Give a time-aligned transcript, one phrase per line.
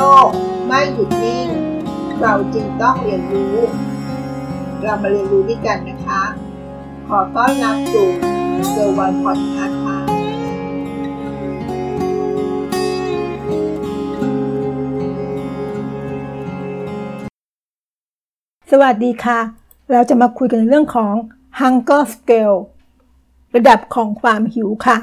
[0.00, 0.28] ลก
[0.66, 1.48] ไม่หยุดนิ่ง
[2.20, 3.56] เราจึงต้องเรียนรู้
[4.82, 6.22] เรามาเรียนรู้ด้วยกันนะคะ
[7.08, 8.08] ขอต้อนรับสู่
[8.70, 9.98] เซอร์วันพอดคาส์ค่ะ
[18.70, 19.40] สวัสดีค่ะ
[19.92, 21.14] เราจะมาคุยกันเรื่องของ
[21.58, 22.58] hunger scale
[23.54, 24.98] ระดับของความหิวค่ะ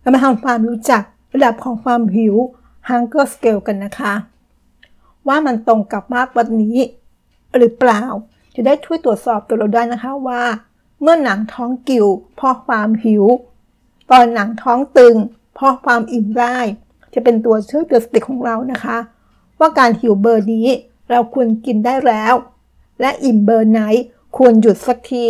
[0.00, 1.02] เรามาทำความรู้จัก
[1.34, 2.34] ระดับของความหิว
[2.88, 4.14] hunger scale กันนะคะ
[5.28, 6.78] ว่ามันตรงกับมากวันนี้
[7.56, 8.02] หรือเปล่า
[8.54, 10.42] จะได้ช่วยตรวจสอบตัวเราได้นะคะว่า
[11.00, 12.06] เมื่อหนังท้องกิ่ว
[12.36, 13.24] เพราะความหิว
[14.10, 15.16] ตอนหนังท้องตึง
[15.54, 16.58] เพราะความอิ่มได้
[17.14, 18.98] จะเป็นตัวช่วยเตือนสติของเรานะคะ
[19.58, 20.68] ว่าการหิวเบอร์นี้
[21.10, 22.34] เราควรกินได้แล้ว
[23.00, 23.80] และอิ่มเบอร์ไหน
[24.36, 25.26] ควรหยุดสักที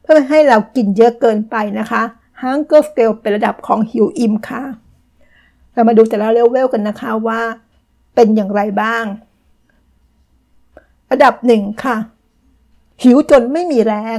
[0.00, 2.02] เพื่อไม่ให้เรากินเยอะเกินไปนะคะ
[2.40, 4.62] Hunger Scale เป็นระดับของหิวอิ่มค่ะ
[5.74, 7.40] เรามาดูแต่ละเลเวลกันนะคะว่า
[8.14, 9.04] เป็นอย่างไรบ้าง
[11.12, 11.96] ระดับหนึ่งค่ะ
[13.02, 14.18] หิวจนไม่มีแรง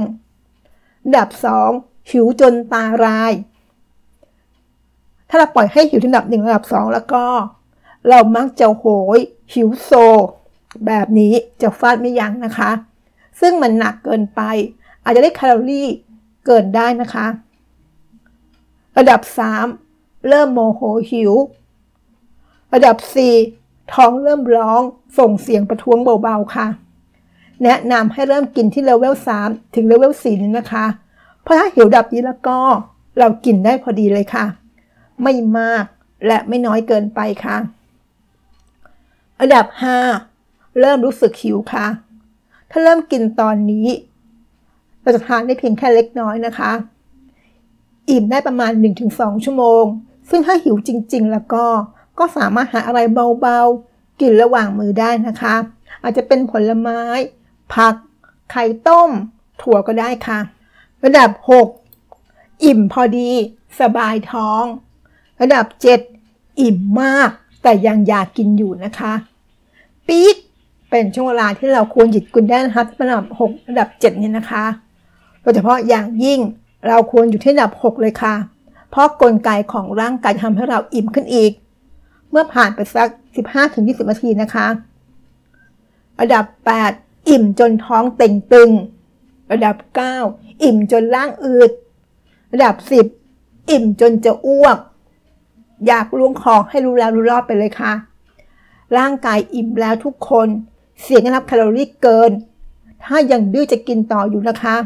[1.06, 1.70] ระดับสอง
[2.10, 3.32] หิวจนตาราย
[5.28, 7.24] ถ้าเราปล่อยให้หิวที่ระดับหนึ่งระดับสองแล้วก็
[8.08, 8.84] เรามักจะโห
[9.16, 9.18] ย
[9.54, 9.90] หิวโซ
[10.86, 12.70] แบบนี้จะฟาดไม่ยั้งนะคะ
[13.40, 14.40] ซึ่งมันหนักเกินไป
[15.02, 15.88] อาจจะได้แคลอรี่
[16.46, 17.26] เกินได้นะคะ
[18.98, 19.20] ระดับ
[19.56, 19.83] 3
[20.28, 20.80] เริ่มโมโห
[21.10, 21.32] หิว
[22.74, 22.96] ระดับ
[23.44, 24.82] 4 ท้องเริ่มร้อง
[25.18, 26.66] ส่งเสียงประท้วงเบาๆค่ะ
[27.64, 29.14] แนะนำให้เริ่มกินที่เลเวล
[29.44, 30.86] 3 ถึงเลเวล 4 นี้นะคะ
[31.42, 32.58] เพราะถ้าหิวดับนี้แล้วก็
[33.18, 34.44] เรากินได้พอดีเลยค่ะ
[35.22, 35.84] ไม่มาก
[36.26, 37.56] และไม่น้อยเกินไปค่ะ
[39.40, 39.66] ระดับ
[40.22, 41.86] 5 เริ่มรู้สึกหิวค่ะ
[42.70, 43.86] ถ้าเริ่มกินตอนนี้
[45.02, 46.72] เราจะทานได้เพียงแค่เล็กน้อยนะคะ
[48.10, 48.72] อิ่มได้ประมาณ
[49.08, 49.84] 1-2 ชั่วโมง
[50.28, 51.64] ซึ่งถ้าหิวจริง ๆ แล้วก็
[52.18, 53.00] ก็สามารถหาอะไร
[53.40, 55.54] เบาๆ กินระหว่างมือได้นะคะ
[56.02, 57.00] อาจจะเป็นผลไม้
[57.74, 57.94] ผัก
[58.50, 59.10] ไข่ต้ม
[59.62, 60.40] ถั่วก็ได้ค่ะ
[61.04, 61.30] ระดับ
[61.98, 63.30] 6 อิ่มพอดี
[63.80, 64.64] สบายท้อง
[65.40, 65.66] ระดับ
[66.12, 67.30] 7 อิ่มมาก
[67.62, 69.12] แต่ยังอยากกินอยู่นะคะ
[70.06, 70.36] ปี๊ด
[70.90, 74.64] เป็นช่วงเวลาที่เราควรหยุดกินได้นะคะระดับ 6 ระดับ7นี่ยนะคะ
[75.42, 76.40] โดยเฉพาะอย่างยิ่ง
[76.88, 78.34] เราควรอยู่ที่ระดับ 6 เลยค่ะ
[78.94, 81.52] เพราะกลไกของร่างกายทำให้เราอิ่มขึ้นอีก
[82.30, 83.08] เมื่อผ่านไปสัก
[83.58, 84.66] 15-20 นาทีนะคะ
[86.20, 86.44] ระดับ
[86.86, 88.70] 8 อิ่มจนท้องเต่งตึง
[89.52, 89.76] ระดับ
[90.18, 91.70] 9 อิ่มจนร่างอืด
[92.52, 92.74] ระดับ
[93.22, 94.78] 10 อิ่มจนจะอ้วก
[95.86, 97.92] อยากล้วงคอให้รู้แล้วรู้รอดไปเลยค่ะ
[98.98, 100.48] ร่างกายอิ่มแล้วทุกคน
[101.02, 102.30] เสี่ยงรับแคลอรี่เกิน
[103.04, 104.76] ถ้ายังดื้อจะกินต่ออยู่นะคะ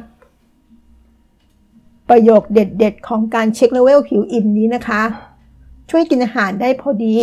[2.08, 5.02] ประโยคเด็ดๆ ของการเช็คเลเวลหิวอิ่มนี้นะคะ
[5.90, 7.16] ช่วยกินอาหารได้พอดี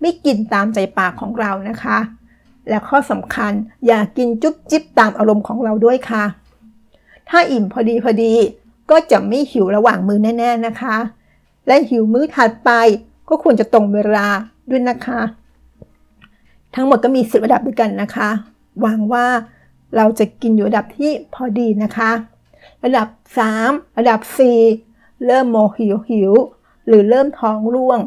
[0.00, 1.98] ไม่กินตามใจปากของเรานะคะ
[2.68, 3.52] และข้อสำคัญ
[3.86, 6.24] อย่ากินจุ๊บจิ๊บตามอารมณ์ของเราด้วยค่ะ
[7.28, 8.34] ถ้าอิ่มพอดีพอดี
[8.90, 10.96] ก็จะไม่หิวระหว่างมือแน่ ๆนะคะ
[11.66, 12.70] และหิวมื้อถัดไป
[13.28, 14.26] ก็ควรจะตรงเวลา
[14.70, 15.20] ด้วยนะคะ
[16.74, 18.28] ทั้งหมดก็มีสิบระดับด้วยกันนะคะ
[18.80, 19.26] หวังว่า
[19.96, 22.10] เราจะกินอยู่ระดับที่พอดีนะคะ
[22.84, 23.08] ระดับ
[23.52, 24.20] 3ระดับ
[24.72, 26.32] 4 เริ่มโมหิวหิว
[26.86, 28.00] หรือเริ่มท้องร่วง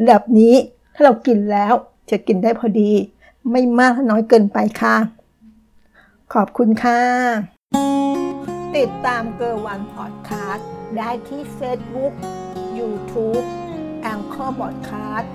[0.00, 0.54] ระดับนี้
[0.94, 1.74] ถ้าเรากินแล้ว
[2.10, 2.90] จะกินได้พอดี
[3.50, 4.96] ไม่มากน้อยเกินไปค่ะ
[6.34, 7.00] ขอบคุณค่ะ
[8.76, 10.66] ติดตามเกอร์วันพอดคาสต์
[10.96, 12.12] ได้ที่ Facebook
[12.78, 13.44] YouTube
[14.02, 15.30] แองเกอร์บอดคาสต์